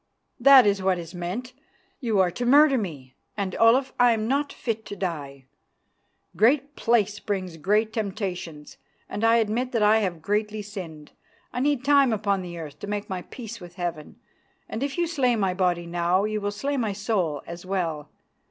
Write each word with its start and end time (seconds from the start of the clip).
"That 0.39 0.65
is 0.65 0.81
what 0.81 0.97
is 0.97 1.13
meant. 1.13 1.53
You 1.99 2.19
are 2.21 2.31
to 2.31 2.43
murder 2.43 2.75
me, 2.79 3.13
and, 3.37 3.55
Olaf, 3.59 3.93
I'm 3.99 4.27
not 4.27 4.51
fit 4.51 4.83
to 4.87 4.95
die. 4.95 5.45
Great 6.35 6.75
place 6.75 7.19
brings 7.19 7.55
great 7.57 7.93
temptations, 7.93 8.77
and 9.07 9.23
I 9.23 9.35
admit 9.35 9.73
that 9.73 9.83
I 9.83 9.99
have 9.99 10.23
greatly 10.23 10.63
sinned; 10.63 11.11
I 11.53 11.59
need 11.59 11.85
time 11.85 12.11
upon 12.11 12.41
the 12.41 12.57
earth 12.57 12.79
to 12.79 12.87
make 12.87 13.11
my 13.11 13.21
peace 13.21 13.59
with 13.61 13.75
Heaven, 13.75 14.19
and 14.67 14.81
if 14.81 14.97
you 14.97 15.05
slay 15.05 15.35
my 15.35 15.53
body 15.53 15.85
now, 15.85 16.23
you 16.23 16.41
will 16.41 16.49
slay 16.49 16.77
my 16.77 16.93
soul 16.93 17.43
as 17.45 17.63
well. 17.63 18.09